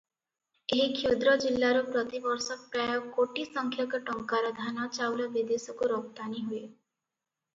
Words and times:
ଏହି 0.75 0.85
କ୍ଷୁଦ୍ର 0.93 1.33
ଜିଲ୍ଲାରୁ 1.41 1.83
ପ୍ରତିବର୍ଷ 1.95 2.57
ପ୍ରାୟ 2.75 2.97
କୋଟି 3.17 3.45
ସଂଖ୍ୟକ 3.49 3.99
ଟଙ୍କାର 4.09 4.51
ଧାନ 4.61 4.87
ଚାଉଳ 4.99 5.27
ବିଦେଶକୁ 5.37 5.91
ରପ୍ତାନି 5.93 6.43
ହୁଏ। 6.49 6.65